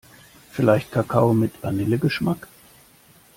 [0.51, 2.47] Vielleicht Kakao mit Vanillegeschmack?